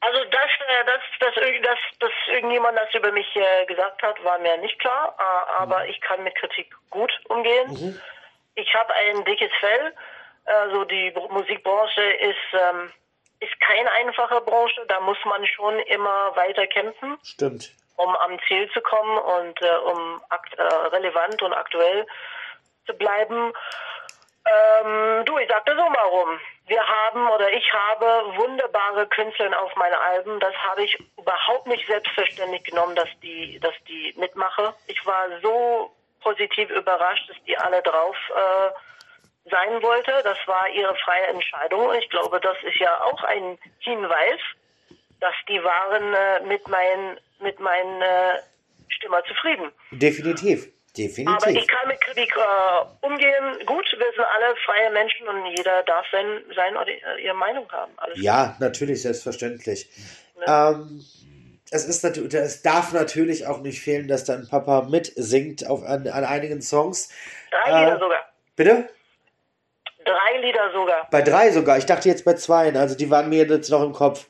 Also 0.00 0.18
dass, 0.24 0.50
äh, 0.68 0.84
dass, 0.84 1.00
dass, 1.20 1.34
dass, 1.34 1.78
dass 2.00 2.12
irgendjemand 2.28 2.78
das 2.78 2.94
über 2.94 3.10
mich 3.12 3.26
äh, 3.36 3.66
gesagt 3.66 4.02
hat, 4.02 4.22
war 4.22 4.38
mir 4.38 4.56
nicht 4.58 4.78
klar, 4.78 5.16
äh, 5.18 5.62
aber 5.62 5.86
ich 5.88 6.00
kann 6.02 6.22
mit 6.22 6.34
Kritik 6.36 6.74
gut 6.90 7.10
umgehen. 7.28 7.98
Ich 8.54 8.74
habe 8.74 8.92
ein 8.94 9.24
dickes 9.24 9.50
Fell. 9.60 9.94
Also 10.46 10.84
die 10.84 11.10
Br- 11.10 11.28
Musikbranche 11.28 12.02
ist, 12.02 12.36
ähm, 12.52 12.92
ist 13.40 13.58
keine 13.60 13.90
einfache 13.92 14.40
Branche. 14.42 14.84
Da 14.88 15.00
muss 15.00 15.18
man 15.24 15.46
schon 15.46 15.78
immer 15.80 16.36
weiter 16.36 16.66
kämpfen, 16.66 17.18
Stimmt. 17.22 17.72
um 17.96 18.14
am 18.16 18.38
Ziel 18.46 18.70
zu 18.72 18.80
kommen 18.82 19.18
und 19.18 19.62
äh, 19.62 19.76
um 19.86 20.22
äh, 20.30 20.62
relevant 20.62 21.40
und 21.42 21.52
aktuell 21.52 22.06
zu 22.86 22.94
bleiben. 22.94 23.52
Ähm, 24.46 25.24
du, 25.24 25.38
ich 25.38 25.48
sag 25.48 25.64
das 25.64 25.74
so 25.76 25.88
mal 25.88 26.06
rum. 26.08 26.38
Wir 26.66 26.86
haben 26.86 27.30
oder 27.30 27.50
ich 27.50 27.66
habe 27.72 28.36
wunderbare 28.36 29.06
Künstler 29.08 29.58
auf 29.62 29.74
meine 29.76 29.98
Alben. 29.98 30.38
Das 30.40 30.54
habe 30.56 30.84
ich 30.84 30.98
überhaupt 31.16 31.66
nicht 31.66 31.86
selbstverständlich 31.86 32.62
genommen, 32.64 32.94
dass 32.94 33.08
die, 33.22 33.58
dass 33.60 33.74
die 33.88 34.14
mitmache. 34.18 34.74
Ich 34.86 35.04
war 35.06 35.28
so 35.42 35.94
positiv 36.24 36.70
überrascht, 36.70 37.28
dass 37.28 37.36
die 37.46 37.56
alle 37.56 37.80
drauf 37.82 38.16
äh, 38.30 39.50
sein 39.50 39.82
wollte. 39.82 40.12
Das 40.24 40.38
war 40.46 40.68
ihre 40.70 40.94
freie 40.96 41.26
Entscheidung. 41.28 41.86
Und 41.86 41.96
ich 41.96 42.10
glaube, 42.10 42.40
das 42.40 42.56
ist 42.64 42.80
ja 42.80 42.92
auch 43.04 43.22
ein 43.24 43.58
Hinweis, 43.80 44.40
dass 45.20 45.34
die 45.48 45.62
waren 45.62 46.14
äh, 46.14 46.40
mit 46.48 46.66
meinen 46.68 47.18
mit 47.40 47.60
meinen 47.60 48.02
äh, 48.02 48.40
Stimmer 48.88 49.22
zufrieden. 49.24 49.70
Definitiv. 49.90 50.68
Definitiv. 50.96 51.42
Aber 51.42 51.50
ich 51.50 51.66
kann 51.66 51.88
mit 51.88 52.00
Kritik 52.00 52.32
äh, 52.36 53.06
umgehen. 53.06 53.66
Gut, 53.66 53.84
wir 53.98 54.12
sind 54.14 54.24
alle 54.24 54.54
freie 54.64 54.90
Menschen 54.92 55.26
und 55.26 55.46
jeder 55.46 55.82
darf 55.82 56.06
sein, 56.12 56.44
sein 56.54 56.76
oder 56.76 57.18
ihre 57.18 57.34
Meinung 57.34 57.70
haben. 57.72 57.92
Alles 57.96 58.22
ja, 58.22 58.56
natürlich, 58.60 59.02
selbstverständlich. 59.02 59.88
Ja. 60.46 60.70
Ähm, 60.70 61.04
es, 61.74 61.86
ist 61.86 62.04
es 62.04 62.62
darf 62.62 62.92
natürlich 62.92 63.46
auch 63.46 63.58
nicht 63.58 63.80
fehlen, 63.80 64.06
dass 64.06 64.24
dein 64.24 64.48
Papa 64.48 64.82
mitsingt 64.82 65.66
auf, 65.66 65.82
an, 65.82 66.06
an 66.06 66.24
einigen 66.24 66.62
Songs. 66.62 67.08
Drei 67.50 67.70
äh, 67.70 67.84
Lieder 67.84 67.98
sogar. 67.98 68.18
Bitte? 68.54 68.88
Drei 70.04 70.38
Lieder 70.40 70.72
sogar. 70.72 71.08
Bei 71.10 71.22
drei 71.22 71.50
sogar. 71.50 71.78
Ich 71.78 71.86
dachte 71.86 72.08
jetzt 72.08 72.24
bei 72.24 72.34
zwei. 72.34 72.72
Also 72.74 72.96
die 72.96 73.10
waren 73.10 73.28
mir 73.28 73.44
jetzt 73.44 73.70
noch 73.70 73.82
im 73.82 73.92
Kopf. 73.92 74.26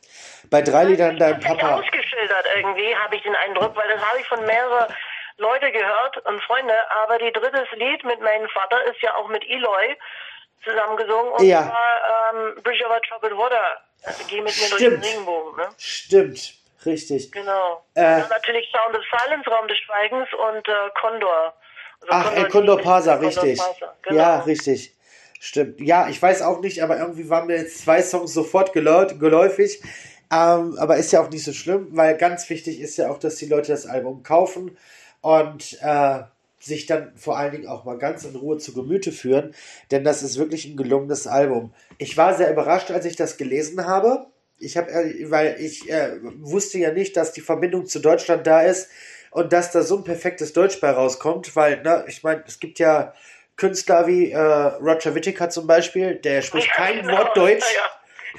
Bei 0.49 0.63
drei 0.63 0.85
Liedern 0.85 1.19
dein 1.19 1.39
Papa. 1.41 1.77
ausgeschildert 1.77 2.47
irgendwie, 2.57 2.95
habe 2.97 3.17
ich 3.17 3.23
den 3.23 3.35
Eindruck, 3.37 3.77
weil 3.77 3.89
das 3.89 4.01
habe 4.01 4.21
ich 4.21 4.27
von 4.27 4.45
mehreren 4.47 4.95
Leute 5.37 5.71
gehört 5.71 6.25
und 6.25 6.43
Freunde. 6.45 6.75
Aber 7.03 7.19
die 7.19 7.33
drittes 7.33 7.69
Lied 7.77 8.05
mit 8.05 8.21
meinem 8.21 8.49
Vater 8.49 8.83
ist 8.85 9.03
ja 9.03 9.15
auch 9.17 9.29
mit 9.29 9.45
Eloy 9.45 9.97
zusammengesungen 10.65 11.33
und 11.33 11.45
ja. 11.45 11.63
zwar 11.65 12.33
ähm, 12.33 12.63
Bridge 12.63 12.87
over 12.87 13.03
Troubled 13.03 13.37
Water. 13.37 13.81
Geh 14.29 14.37
mit 14.37 14.45
mir 14.45 14.51
Stimmt. 14.53 14.81
durch 14.81 14.83
den 14.83 15.03
Regenbogen. 15.03 15.57
Ne? 15.57 15.69
Stimmt. 15.77 16.63
Richtig. 16.87 17.33
Genau. 17.33 17.85
Äh, 17.95 18.21
natürlich 18.29 18.71
Sound 18.71 18.97
of 18.97 19.05
Silence, 19.11 19.50
Raum 19.50 19.69
des 19.69 19.79
Schweigens 19.79 20.29
und 20.33 20.69
äh, 20.69 20.91
Condor. 21.00 21.55
Also 22.00 22.09
Ach, 22.11 22.35
Condor, 22.35 22.49
Condor 22.50 22.81
Pasa, 22.81 23.14
richtig. 23.14 23.61
Genau. 24.03 24.17
Ja, 24.17 24.41
richtig. 24.41 24.95
Stimmt. 25.41 25.81
Ja, 25.81 26.09
ich 26.09 26.21
weiß 26.21 26.43
auch 26.43 26.61
nicht, 26.61 26.83
aber 26.83 26.99
irgendwie 26.99 27.29
waren 27.29 27.47
mir 27.47 27.57
jetzt 27.57 27.79
zwei 27.79 28.03
Songs 28.03 28.33
sofort 28.33 28.73
geläufig. 28.73 29.83
Ähm, 30.33 30.76
aber 30.79 30.97
ist 30.97 31.12
ja 31.12 31.23
auch 31.23 31.31
nicht 31.31 31.45
so 31.45 31.53
schlimm, 31.53 31.88
weil 31.91 32.17
ganz 32.17 32.49
wichtig 32.49 32.81
ist 32.81 32.97
ja 32.97 33.11
auch, 33.11 33.19
dass 33.19 33.37
die 33.37 33.47
Leute 33.47 33.73
das 33.73 33.87
Album 33.87 34.23
kaufen 34.23 34.76
und 35.21 35.79
äh, 35.83 36.23
sich 36.59 36.87
dann 36.87 37.12
vor 37.17 37.37
allen 37.37 37.53
Dingen 37.53 37.69
auch 37.69 37.85
mal 37.85 37.99
ganz 37.99 38.25
in 38.25 38.35
Ruhe 38.35 38.59
zu 38.59 38.73
Gemüte 38.73 39.12
führen, 39.12 39.55
denn 39.91 40.03
das 40.03 40.23
ist 40.23 40.38
wirklich 40.38 40.64
ein 40.64 40.76
gelungenes 40.76 41.26
Album. 41.26 41.75
Ich 41.99 42.17
war 42.17 42.35
sehr 42.35 42.50
überrascht, 42.50 42.91
als 42.91 43.05
ich 43.05 43.17
das 43.17 43.37
gelesen 43.37 43.87
habe. 43.87 44.26
Ich 44.59 44.77
habe, 44.77 44.91
äh, 44.91 45.31
weil 45.31 45.57
ich 45.61 45.91
äh, 45.91 46.19
wusste 46.23 46.79
ja 46.79 46.93
nicht, 46.93 47.17
dass 47.17 47.33
die 47.33 47.41
Verbindung 47.41 47.87
zu 47.87 48.01
Deutschland 48.01 48.47
da 48.47 48.63
ist 48.63 48.91
und 49.31 49.53
dass 49.53 49.73
da 49.73 49.83
so 49.83 49.99
ein 49.99 50.05
perfektes 50.05 50.53
Deutsch 50.53 50.81
bei 50.81 50.91
rauskommt, 50.91 51.57
weil, 51.57 51.83
ne, 51.83 52.05
ich 52.09 52.23
meine, 52.23 52.45
es 52.47 52.61
gibt 52.61 52.79
ja 52.79 53.15
Künstler 53.57 54.07
wie 54.07 54.33
äh, 54.33 54.39
Roger 54.39 55.15
Whittaker 55.15 55.51
zum 55.51 55.67
Beispiel, 55.67 56.17
der 56.17 56.43
spricht 56.43 56.69
ja, 56.69 56.75
kein 56.75 57.01
genau. 57.03 57.19
Wort 57.19 57.37
Deutsch. 57.37 57.67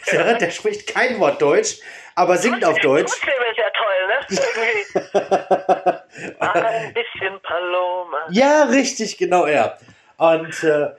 Ja, 0.07 0.13
ja. 0.31 0.33
der 0.33 0.51
spricht 0.51 0.87
kein 0.87 1.19
Wort 1.19 1.41
Deutsch, 1.41 1.79
aber 2.15 2.37
singt 2.37 2.63
auf 2.65 2.79
Deutsch. 2.79 3.11
Trotzdem 3.11 3.33
ist 3.51 3.57
ja 3.57 3.71
toll, 3.77 4.07
ne? 4.07 6.03
Ein 6.39 6.93
bisschen 6.93 7.41
Paloma. 7.41 8.27
Ja, 8.29 8.63
richtig, 8.63 9.17
genau, 9.17 9.47
ja. 9.47 9.77
Und 10.17 10.63
äh, 10.63 10.89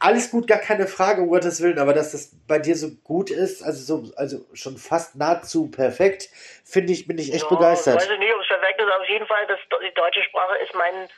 alles 0.00 0.30
gut, 0.30 0.46
gar 0.46 0.58
keine 0.58 0.86
Frage, 0.86 1.22
um 1.22 1.28
Gottes 1.28 1.62
Willen, 1.62 1.78
aber 1.78 1.92
dass 1.92 2.12
das 2.12 2.32
bei 2.48 2.58
dir 2.58 2.74
so 2.74 2.88
gut 3.04 3.30
ist, 3.30 3.62
also 3.62 3.80
so, 3.84 4.12
also 4.16 4.38
schon 4.54 4.76
fast 4.76 5.14
nahezu 5.14 5.70
perfekt, 5.70 6.30
finde 6.64 6.92
ich, 6.92 7.06
bin 7.06 7.18
ich 7.18 7.32
echt 7.32 7.44
ja, 7.50 7.56
begeistert. 7.56 8.02
Ich 8.02 8.08
weiß 8.08 8.18
nicht, 8.18 8.34
ob 8.34 8.40
es 8.40 8.48
perfekt 8.48 8.80
ist, 8.80 8.88
auf 8.88 9.08
jeden 9.08 9.26
Fall, 9.26 9.46
das, 9.46 9.58
die 9.86 9.94
deutsche 9.94 10.22
Sprache 10.24 10.56
ist 10.64 10.74
mein 10.74 11.08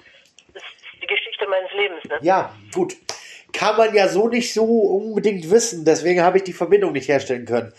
die 1.01 1.07
Geschichte 1.07 1.47
meines 1.49 1.73
Lebens. 1.73 2.05
Ne? 2.05 2.19
Ja, 2.23 2.55
gut. 2.75 2.95
Kann 3.53 3.77
man 3.77 3.95
ja 3.95 4.09
so 4.09 4.29
nicht 4.29 4.55
so 4.55 4.65
unbedingt 4.65 5.51
wissen, 5.51 5.85
deswegen 5.85 6.23
habe 6.23 6.39
ich 6.39 6.45
die 6.45 6.53
Verbindung 6.53 6.93
nicht 6.93 7.09
herstellen 7.09 7.45
können. 7.45 7.73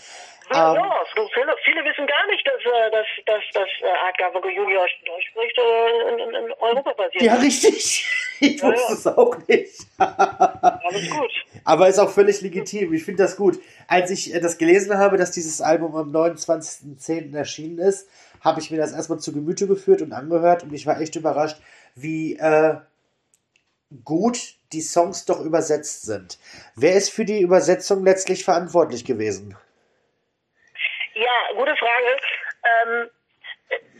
Ja, 0.52 0.76
ähm, 0.76 0.84
ja 0.84 1.06
viele, 1.34 1.56
viele, 1.64 1.84
wissen 1.86 2.06
gar 2.06 2.28
nicht, 2.28 2.46
dass, 2.46 2.62
äh, 2.62 2.92
dass, 2.92 3.08
dass, 3.26 3.44
dass 3.54 3.70
äh, 3.82 4.06
Art 4.06 4.18
Garfunkel 4.18 4.52
Junior 4.52 4.86
Deutsch 5.06 5.28
spricht 5.30 5.58
äh, 5.58 6.10
in, 6.12 6.20
in, 6.20 6.36
in 6.46 6.54
Europa 6.60 6.94
basiert. 6.94 7.24
Ja, 7.24 7.36
richtig. 7.36 8.06
Ich 8.40 8.62
ja, 8.62 8.68
wusste 8.68 8.94
ja. 8.94 8.94
es 8.94 9.08
auch 9.08 9.38
nicht. 9.48 9.88
Alles 9.98 11.10
gut. 11.10 11.32
Aber 11.64 11.88
ist 11.88 12.00
auch 12.00 12.10
völlig 12.10 12.42
legitim. 12.42 12.94
Ich 12.94 13.04
finde 13.04 13.24
das 13.24 13.38
gut. 13.38 13.60
Als 13.88 14.12
ich 14.12 14.32
das 14.32 14.58
gelesen 14.58 14.98
habe, 14.98 15.18
dass 15.18 15.32
dieses 15.32 15.62
Album 15.62 15.96
am 15.96 16.12
29.10. 16.12 17.36
erschienen 17.36 17.80
ist, 17.80 18.10
habe 18.42 18.60
ich 18.60 18.72
mir 18.72 18.78
das 18.78 18.92
erstmal 18.92 19.20
zu 19.20 19.34
Gemüte 19.34 19.68
geführt 19.68 20.02
und 20.02 20.12
angehört 20.12 20.64
und 20.64 20.74
ich 20.74 20.86
war 20.86 21.00
echt 21.00 21.16
überrascht, 21.16 21.62
wie 21.96 22.36
äh, 22.36 22.76
gut 24.04 24.56
die 24.74 24.82
Songs 24.82 25.26
doch 25.26 25.40
übersetzt 25.40 26.04
sind. 26.04 26.40
Wer 26.76 26.96
ist 26.96 27.10
für 27.10 27.26
die 27.26 27.42
Übersetzung 27.42 28.04
letztlich 28.04 28.44
verantwortlich 28.44 29.06
gewesen? 29.06 29.56
Ja, 31.14 31.56
gute 31.56 31.76
Frage. 31.76 32.18
Ähm, 32.64 33.10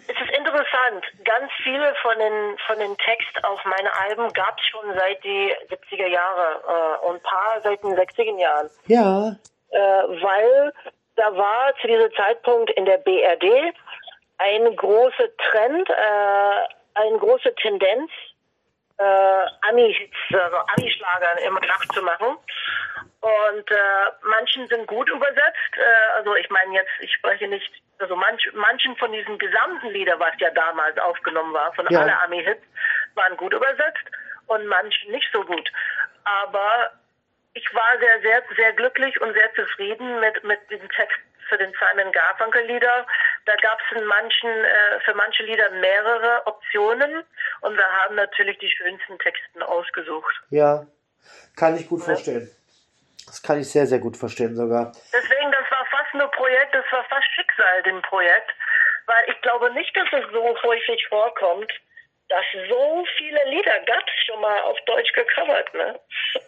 es 0.08 0.22
ist 0.22 0.38
interessant. 0.38 1.06
Ganz 1.24 1.52
viele 1.64 1.94
von 2.02 2.18
den, 2.18 2.58
von 2.68 2.80
den 2.80 2.98
Texten 2.98 3.44
auf 3.44 3.64
meinen 3.66 3.90
Alben 4.06 4.32
gab 4.34 4.58
es 4.60 4.66
schon 4.68 4.94
seit 4.98 5.24
die 5.24 5.54
70er 5.70 6.08
Jahre 6.08 7.00
äh, 7.02 7.08
und 7.08 7.16
ein 7.16 7.22
paar 7.22 7.62
seit 7.64 7.84
den 7.84 7.96
60er 7.96 8.40
Jahren. 8.40 8.70
Ja. 8.88 9.36
Äh, 9.72 9.80
weil 10.22 10.74
da 11.16 11.36
war 11.36 11.74
zu 11.82 11.88
diesem 11.88 12.14
Zeitpunkt 12.16 12.72
in 12.72 12.86
der 12.86 12.98
BRD 12.98 13.76
ein 14.38 14.76
großer 14.76 15.30
Trend, 15.52 15.90
äh, 15.90 16.96
eine 16.96 17.18
große 17.18 17.54
Tendenz, 17.56 18.12
äh, 19.04 19.70
Ami-Hits, 19.70 20.18
also 20.32 20.58
Ami-Schlagern 20.76 21.38
immer 21.40 21.60
nachzumachen. 21.62 22.38
Und 23.22 23.72
äh, 23.72 24.12
manchen 24.22 24.68
sind 24.68 24.88
gut 24.88 25.10
übersetzt. 25.10 25.78
Äh, 25.78 26.18
also 26.18 26.36
ich 26.36 26.50
meine 26.50 26.74
jetzt, 26.74 26.92
ich 27.00 27.14
spreche 27.14 27.48
nicht, 27.48 27.72
also 28.00 28.16
manch, 28.16 28.50
manchen 28.54 28.96
von 28.98 29.12
diesen 29.12 29.38
gesamten 29.38 29.90
Lieder, 29.90 30.20
was 30.20 30.34
ja 30.40 30.50
damals 30.52 30.98
aufgenommen 30.98 31.54
war, 31.54 31.74
von 31.74 31.88
ja. 31.90 32.02
alle 32.02 32.20
Ami-Hits, 32.22 32.64
waren 33.16 33.38
gut 33.38 33.54
übersetzt 33.54 34.06
und 34.48 34.66
manchen 34.68 35.12
nicht 35.12 35.30
so 35.32 35.44
gut. 35.44 35.72
Aber 36.24 36.92
ich 37.54 37.74
war 37.74 38.00
sehr, 38.00 38.22
sehr, 38.22 38.44
sehr 38.58 38.74
glücklich 38.74 39.20
und 39.22 39.34
sehr 39.34 39.54
zufrieden 39.54 40.20
mit, 40.20 40.44
mit 40.44 40.60
diesem 40.70 40.90
Text 40.90 41.20
für 41.50 41.58
den 41.58 41.74
Simon 41.74 42.12
Garfunkel 42.12 42.66
Lieder. 42.66 43.06
Da 43.46 43.56
gab 43.58 43.78
es 43.80 43.98
äh, 43.98 45.00
für 45.06 45.14
manche 45.16 45.44
Lieder 45.44 45.70
mehrere 45.72 46.48
Optionen 46.48 47.24
und 47.62 47.76
wir 47.76 47.88
haben 48.04 48.16
natürlich 48.16 48.58
die 48.60 48.70
schönsten 48.70 49.20
Texten 49.20 49.62
ausgesucht. 49.62 50.34
Ja, 50.50 50.86
kann 51.56 51.76
ich 51.76 51.88
gut 51.90 52.00
ja. 52.00 52.06
verstehen. 52.06 52.50
Das 53.26 53.42
kann 53.42 53.60
ich 53.60 53.70
sehr, 53.70 53.88
sehr 53.88 54.00
gut 54.00 54.18
verstehen 54.18 54.56
sogar. 54.56 54.92
Deswegen, 55.12 55.52
das 55.52 55.72
war 55.72 55.86
fast 55.92 56.14
nur 56.14 56.30
Projekt, 56.32 56.76
das 56.76 56.86
war 56.92 57.04
fast 57.06 57.28
Schicksal, 57.36 57.84
dem 57.84 58.02
Projekt. 58.02 58.52
Weil 59.06 59.30
ich 59.30 59.42
glaube 59.42 59.74
nicht, 59.74 59.96
dass 59.96 60.08
es 60.14 60.32
so 60.32 60.56
häufig 60.64 61.06
vorkommt, 61.10 61.72
dass 62.30 62.46
so 62.70 63.06
viele 63.18 63.40
Lieder 63.50 63.80
gab 63.86 64.04
es 64.08 64.26
schon 64.26 64.40
mal 64.40 64.62
auf 64.62 64.78
Deutsch 64.86 65.12
gecovert, 65.14 65.74
ne? 65.74 66.00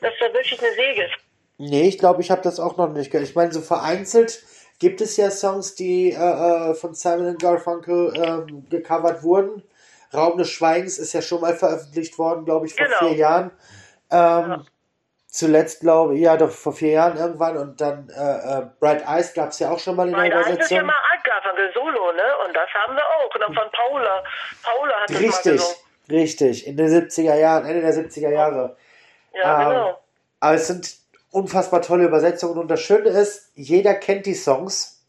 Das 0.02 0.14
war 0.22 0.34
wirklich 0.34 0.60
eine 0.62 0.72
Säge. 0.72 1.10
Nee, 1.58 1.88
ich 1.90 2.00
glaube, 2.00 2.22
ich 2.22 2.32
habe 2.32 2.42
das 2.42 2.60
auch 2.60 2.78
noch 2.78 2.90
nicht 2.90 3.12
gehört. 3.12 3.28
Ich 3.28 3.36
meine, 3.36 3.52
so 3.52 3.62
vereinzelt 3.62 4.42
gibt 4.79 5.01
es 5.01 5.17
ja 5.17 5.32
Songs, 5.32 5.75
die 5.75 6.12
äh, 6.12 6.15
äh 6.15 6.74
von 6.74 6.94
Simon 6.94 7.38
Garfunkel 7.38 8.13
ähm, 8.15 8.65
gecovert 8.70 9.24
wurden. 9.24 9.63
Raum 10.13 10.38
des 10.38 10.50
Schweigens 10.50 10.98
ist 10.98 11.13
ja 11.13 11.22
schon 11.22 11.41
mal 11.41 11.55
veröffentlicht 11.55 12.17
worden, 12.17 12.46
glaube 12.46 12.67
ich, 12.67 12.75
vor 12.75 12.86
genau. 12.86 12.98
vier 13.00 13.15
Jahren. 13.15 13.51
Ähm, 14.12 14.50
ja. 14.51 14.62
Zuletzt, 15.27 15.82
glaube 15.82 16.15
ich, 16.15 16.22
ja, 16.22 16.38
doch 16.38 16.50
vor 16.50 16.72
vier 16.72 16.91
Jahren 16.91 17.17
irgendwann 17.17 17.58
und 17.58 17.82
dann 17.82 18.08
äh, 18.10 18.60
äh, 18.60 18.65
Bright 18.79 19.05
Eyes 19.05 19.34
gab 19.34 19.50
es 19.50 19.60
ja 19.60 19.70
auch 19.70 19.79
schon 19.79 19.98
mal 19.98 20.08
in 20.08 20.13
Bright 20.13 20.32
der 20.32 20.39
Übersetzung. 20.39 20.55
Bright 20.55 20.60
Eyes 20.60 20.72
ist 20.72 20.77
ja 20.77 20.84
mal 20.84 20.94
Art 20.94 21.24
Garfunkel 21.25 21.74
Solo, 21.74 22.12
ne? 22.13 22.38
Und 22.46 22.55
das 22.55 22.70
haben 22.74 22.96
wir 22.96 23.03
auch. 23.03 23.34
Und 23.34 23.41
dann 23.41 23.53
von 23.53 23.72
Paula. 23.72 24.24
Paula 24.63 24.94
hat 25.01 25.10
richtig, 25.10 25.27
das 25.27 25.46
mal 25.46 25.51
gesungen. 25.51 25.86
Richtig, 26.10 26.67
in 26.67 26.77
den 26.77 26.88
70er 26.88 27.36
Jahren, 27.36 27.65
Ende 27.65 27.82
der 27.82 27.94
70er 27.94 28.29
Jahre. 28.29 28.77
Ja, 29.34 29.62
ähm, 29.62 29.70
genau. 29.70 30.00
Aber 30.39 30.55
es 30.55 30.67
sind 30.67 30.96
unfassbar 31.36 31.82
tolle 31.82 32.06
Übersetzungen. 32.06 32.58
Und 32.58 32.70
das 32.70 32.82
Schöne 32.82 33.10
ist, 33.10 33.51
jeder 33.56 33.94
kennt 33.94 34.25
die 34.25 34.34
Songs 34.34 35.04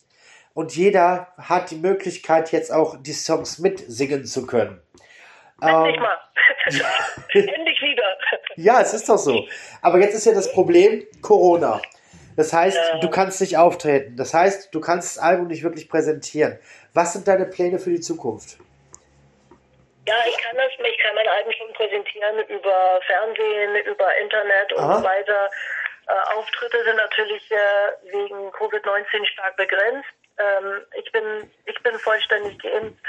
und 0.54 0.74
jeder 0.74 1.28
hat 1.38 1.70
die 1.70 1.76
Möglichkeit, 1.76 2.50
jetzt 2.52 2.72
auch 2.72 2.96
die 3.00 3.12
Songs 3.12 3.58
mitsingen 3.58 4.24
zu 4.24 4.46
können. 4.46 4.82
Endlich 5.60 5.96
ähm, 5.96 6.02
mal. 6.02 6.18
Endlich 7.32 7.80
wieder. 7.80 8.02
Ja, 8.56 8.80
es 8.80 8.92
ist 8.92 9.08
doch 9.08 9.18
so. 9.18 9.46
Aber 9.82 9.98
jetzt 10.00 10.14
ist 10.14 10.26
ja 10.26 10.32
das 10.32 10.52
Problem 10.52 11.04
Corona. 11.22 11.80
Das 12.36 12.52
heißt, 12.52 12.76
ja. 12.76 12.98
du 12.98 13.08
kannst 13.08 13.40
nicht 13.40 13.56
auftreten. 13.56 14.16
Das 14.16 14.34
heißt, 14.34 14.74
du 14.74 14.80
kannst 14.80 15.16
das 15.16 15.22
Album 15.22 15.46
nicht 15.46 15.62
wirklich 15.62 15.88
präsentieren. 15.88 16.58
Was 16.92 17.12
sind 17.12 17.28
deine 17.28 17.46
Pläne 17.46 17.78
für 17.78 17.90
die 17.90 18.00
Zukunft? 18.00 18.58
Ja, 20.06 20.14
ich 20.28 20.36
kann 20.38 20.56
das, 20.56 20.70
ich 20.72 20.98
kann 20.98 21.14
mein 21.14 21.26
Album 21.26 21.52
schon 21.52 21.72
präsentieren 21.72 22.38
über 22.48 23.00
Fernsehen, 23.06 23.76
über 23.86 24.06
Internet 24.22 24.72
und 24.72 24.82
Aha. 24.82 24.98
so 24.98 25.04
weiter. 25.04 25.50
Äh, 26.08 26.34
Auftritte 26.34 26.84
sind 26.84 26.96
natürlich 26.96 27.50
äh, 27.50 28.12
wegen 28.12 28.50
Covid-19 28.52 29.26
stark 29.26 29.56
begrenzt. 29.56 30.08
Ähm, 30.38 30.82
ich 30.94 31.10
bin 31.12 31.50
ich 31.64 31.82
bin 31.82 31.98
vollständig 31.98 32.58
geimpft. 32.62 33.04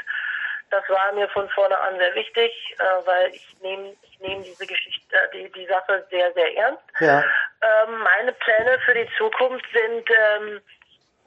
Das 0.69 0.83
war 0.89 1.13
mir 1.13 1.29
von 1.29 1.47
vorne 1.49 1.77
an 1.77 1.97
sehr 1.97 2.13
wichtig, 2.15 2.51
äh, 2.79 3.05
weil 3.05 3.33
ich 3.33 3.55
nehme 3.61 3.95
ich 4.01 4.19
nehme 4.19 4.43
diese 4.43 4.65
Geschichte 4.65 5.15
äh, 5.15 5.29
die 5.33 5.51
die 5.51 5.67
Sache 5.67 6.05
sehr 6.09 6.33
sehr 6.33 6.57
ernst. 6.57 6.83
Ja. 6.99 7.23
Ähm, 7.61 7.99
meine 7.99 8.33
Pläne 8.33 8.79
für 8.85 8.93
die 8.93 9.09
Zukunft 9.17 9.65
sind 9.73 10.09
ähm, 10.09 10.61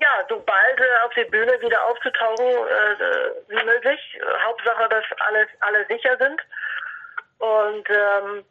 ja, 0.01 0.25
so 0.29 0.41
bald 0.41 0.81
äh, 0.81 1.05
auf 1.05 1.13
die 1.15 1.25
Bühne 1.25 1.61
wieder 1.61 1.85
aufzutauchen 1.87 2.47
äh, 2.47 3.31
wie 3.49 3.65
möglich. 3.65 4.01
Hauptsache, 4.45 4.89
dass 4.89 5.05
alles 5.19 5.49
alle 5.61 5.87
sicher 5.87 6.17
sind 6.17 6.41
und 7.39 7.89
ähm, 7.91 8.45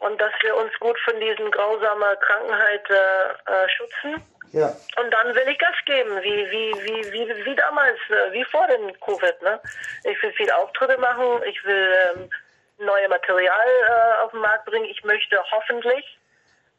und 0.00 0.20
dass 0.20 0.32
wir 0.42 0.56
uns 0.56 0.72
gut 0.80 0.98
von 1.00 1.18
diesen 1.20 1.50
grausamen 1.50 2.18
Krankheit 2.20 2.90
äh, 2.90 2.94
äh, 2.94 3.68
schützen. 3.68 4.22
Ja. 4.52 4.68
Und 5.00 5.10
dann 5.10 5.34
will 5.34 5.48
ich 5.48 5.58
Gas 5.58 5.74
geben, 5.84 6.22
wie, 6.22 6.50
wie, 6.50 6.72
wie, 6.84 7.12
wie, 7.12 7.44
wie 7.44 7.56
damals, 7.56 7.98
äh, 8.08 8.32
wie 8.32 8.44
vor 8.44 8.66
dem 8.68 8.92
Covid. 9.00 9.42
Ne? 9.42 9.60
Ich 10.04 10.22
will 10.22 10.32
viel 10.32 10.50
Auftritte 10.52 10.96
machen, 10.98 11.42
ich 11.44 11.64
will 11.64 11.96
ähm, 12.14 12.30
neue 12.78 13.08
Material 13.08 13.68
äh, 13.88 14.22
auf 14.22 14.30
den 14.30 14.40
Markt 14.40 14.66
bringen. 14.66 14.84
Ich 14.86 15.02
möchte 15.04 15.38
hoffentlich, 15.50 16.18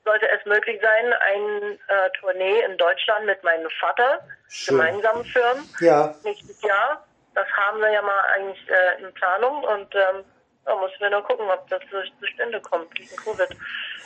sollte 0.06 0.30
es 0.30 0.46
möglich 0.46 0.80
sein, 0.82 1.14
eine 1.14 1.78
äh, 1.88 2.10
Tournee 2.20 2.62
in 2.62 2.78
Deutschland 2.78 3.26
mit 3.26 3.44
meinem 3.44 3.70
Vater 3.80 4.26
Schön. 4.48 4.78
gemeinsam 4.78 5.26
führen. 5.26 5.70
Ja. 5.80 6.16
Nächstes 6.24 6.62
Jahr. 6.62 7.06
Das 7.34 7.48
haben 7.50 7.82
wir 7.82 7.92
ja 7.92 8.02
mal 8.02 8.22
eigentlich 8.34 8.70
äh, 8.70 9.02
in 9.02 9.14
Planung 9.14 9.64
und 9.64 9.94
ähm, 9.96 10.24
da 10.66 10.76
müssen 10.76 11.00
wir 11.00 11.10
nur 11.10 11.24
gucken, 11.24 11.46
ob 11.48 11.68
das 11.70 11.82
zustande 12.20 12.60
kommt, 12.62 12.98
diesen 12.98 13.18
Covid. 13.18 13.50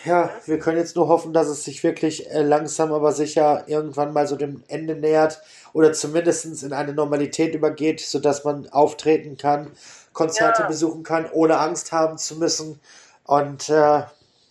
Ja, 0.05 0.29
wir 0.45 0.59
können 0.59 0.77
jetzt 0.77 0.95
nur 0.95 1.07
hoffen, 1.07 1.33
dass 1.33 1.47
es 1.47 1.63
sich 1.63 1.83
wirklich 1.83 2.29
äh, 2.31 2.41
langsam 2.41 2.93
aber 2.93 3.11
sicher 3.11 3.63
irgendwann 3.67 4.13
mal 4.13 4.27
so 4.27 4.35
dem 4.35 4.63
Ende 4.67 4.95
nähert 4.95 5.41
oder 5.73 5.93
zumindest 5.93 6.63
in 6.63 6.73
eine 6.73 6.93
Normalität 6.93 7.53
übergeht, 7.55 7.99
sodass 8.01 8.43
man 8.43 8.69
auftreten 8.71 9.37
kann, 9.37 9.71
Konzerte 10.13 10.63
Ja. 10.63 10.67
besuchen 10.67 11.03
kann, 11.03 11.29
ohne 11.31 11.57
Angst 11.59 11.91
haben 11.91 12.17
zu 12.17 12.37
müssen 12.37 12.79
und 13.25 13.69
äh, 13.69 14.03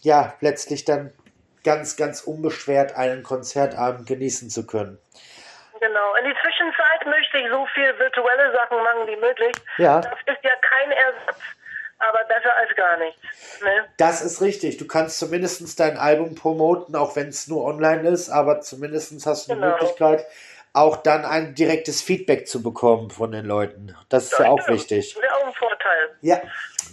ja, 0.02 0.34
letztlich 0.40 0.84
dann 0.84 1.12
ganz, 1.64 1.96
ganz 1.96 2.22
unbeschwert 2.22 2.96
einen 2.96 3.22
Konzertabend 3.22 4.06
genießen 4.06 4.48
zu 4.48 4.66
können. 4.66 4.98
Genau. 5.80 6.14
In 6.16 6.24
die 6.24 6.34
Zwischenzeit 6.42 7.06
möchte 7.06 7.38
ich 7.38 7.50
so 7.50 7.66
viel 7.74 7.98
virtuelle 7.98 8.52
Sachen 8.52 8.78
machen 8.78 9.06
wie 9.06 9.16
möglich. 9.16 9.54
Ja. 9.78 10.00
Das 10.00 10.18
ist 10.26 10.42
ja 10.42 10.50
kein 10.60 10.90
Ersatz, 10.90 11.38
aber 11.98 12.24
besser 12.28 12.54
als 12.56 12.74
gar 12.76 12.96
nichts. 12.98 13.20
Ne? 13.62 13.84
Das 13.96 14.22
ist 14.22 14.40
richtig. 14.40 14.76
Du 14.76 14.86
kannst 14.86 15.18
zumindest 15.18 15.78
dein 15.80 15.96
Album 15.98 16.34
promoten, 16.34 16.94
auch 16.96 17.16
wenn 17.16 17.28
es 17.28 17.48
nur 17.48 17.64
online 17.64 18.08
ist, 18.08 18.28
aber 18.30 18.60
zumindest 18.60 19.12
hast 19.26 19.48
du 19.48 19.54
die 19.54 19.60
Genau. 19.60 19.72
Möglichkeit, 19.72 20.26
auch 20.72 20.96
dann 20.98 21.24
ein 21.24 21.54
direktes 21.54 22.02
Feedback 22.02 22.46
zu 22.46 22.62
bekommen 22.62 23.10
von 23.10 23.32
den 23.32 23.44
Leuten. 23.44 23.96
Das 24.08 24.24
ist 24.32 24.38
ja 24.38 24.48
auch 24.48 24.60
stimmt. 24.60 24.78
wichtig. 24.78 25.14
Das 25.14 25.22
wäre 25.22 25.34
auch 25.36 25.46
ein 25.46 25.52
Vorteil. 25.54 26.16
Ja, 26.20 26.40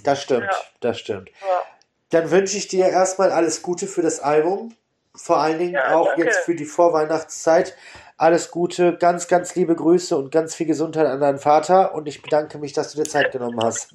das 0.04 0.22
stimmt. 0.24 0.46
Ja. 0.46 0.62
Das 0.80 1.00
stimmt. 1.00 1.30
Ja. 1.42 1.64
Dann 2.12 2.32
wünsche 2.32 2.58
ich 2.58 2.68
dir 2.68 2.88
erstmal 2.88 3.32
alles 3.32 3.62
Gute 3.62 3.88
für 3.88 4.02
das 4.02 4.20
Album. 4.20 4.76
Vor 5.16 5.38
allen 5.38 5.60
Dingen 5.60 5.74
Ja, 5.74 5.96
auch 5.96 6.08
danke. 6.08 6.24
jetzt 6.26 6.40
für 6.40 6.56
die 6.56 6.66
Vorweihnachtszeit. 6.66 7.76
Alles 8.18 8.50
Gute, 8.52 8.98
ganz, 8.98 9.28
ganz 9.28 9.56
liebe 9.56 9.76
Grüße 9.76 10.16
und 10.16 10.32
ganz 10.32 10.56
viel 10.56 10.66
Gesundheit 10.68 11.06
an 11.06 11.20
deinen 11.20 11.38
Vater. 11.40 11.94
Und 11.94 12.08
ich 12.08 12.22
bedanke 12.22 12.58
mich, 12.58 12.74
dass 12.74 12.92
du 12.94 13.04
dir 13.04 13.10
Zeit 13.10 13.32
genommen 13.32 13.60
hast. 13.64 13.92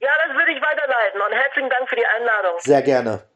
ja, 0.00 0.10
das 0.26 0.36
würde 0.36 0.52
ich 0.52 0.62
weiterleiten 0.62 1.20
und 1.20 1.32
herzlichen 1.60 1.70
Dank 1.70 1.88
für 1.88 1.96
die 1.96 2.06
Einladung. 2.06 2.58
Sehr 2.60 2.82
gerne. 2.82 3.29